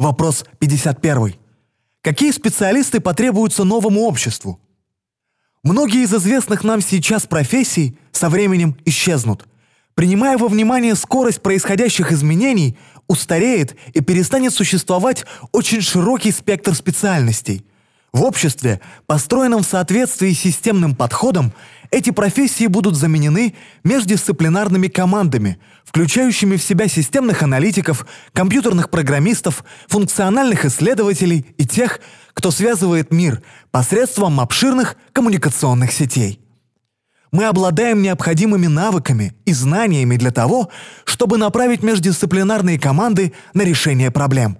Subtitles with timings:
[0.00, 1.34] Вопрос 51.
[2.00, 4.58] Какие специалисты потребуются новому обществу?
[5.62, 9.46] Многие из известных нам сейчас профессий со временем исчезнут.
[9.94, 12.78] Принимая во внимание скорость происходящих изменений,
[13.08, 17.66] устареет и перестанет существовать очень широкий спектр специальностей.
[18.14, 21.52] В обществе, построенном в соответствии с системным подходом,
[21.90, 31.46] эти профессии будут заменены междисциплинарными командами, включающими в себя системных аналитиков, компьютерных программистов, функциональных исследователей
[31.58, 32.00] и тех,
[32.32, 36.40] кто связывает мир посредством обширных коммуникационных сетей.
[37.32, 40.70] Мы обладаем необходимыми навыками и знаниями для того,
[41.04, 44.58] чтобы направить междисциплинарные команды на решение проблем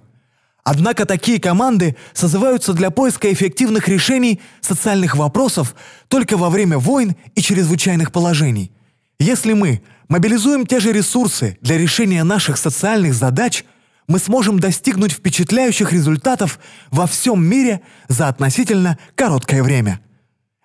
[0.63, 5.75] Однако такие команды созываются для поиска эффективных решений социальных вопросов
[6.07, 8.71] только во время войн и чрезвычайных положений.
[9.19, 13.65] Если мы мобилизуем те же ресурсы для решения наших социальных задач,
[14.07, 16.59] мы сможем достигнуть впечатляющих результатов
[16.91, 19.99] во всем мире за относительно короткое время.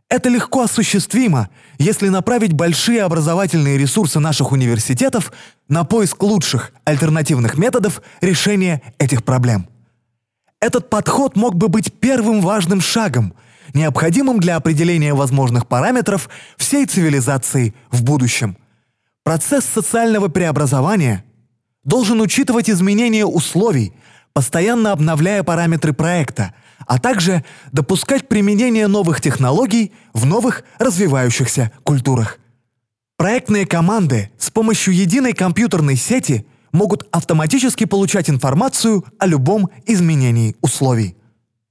[0.08, 5.32] Это легко осуществимо, если направить большие образовательные ресурсы наших университетов
[5.68, 9.68] на поиск лучших альтернативных методов решения этих проблем.
[10.66, 13.34] Этот подход мог бы быть первым важным шагом,
[13.72, 18.56] необходимым для определения возможных параметров всей цивилизации в будущем.
[19.22, 21.24] Процесс социального преобразования
[21.84, 23.92] должен учитывать изменения условий,
[24.32, 26.52] постоянно обновляя параметры проекта,
[26.84, 32.40] а также допускать применение новых технологий в новых развивающихся культурах.
[33.16, 36.44] Проектные команды с помощью единой компьютерной сети–
[36.76, 41.16] могут автоматически получать информацию о любом изменении условий.